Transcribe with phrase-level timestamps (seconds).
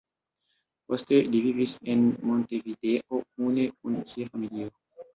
[0.87, 4.79] Poste li vivis en Montevideo kune kun sia familio.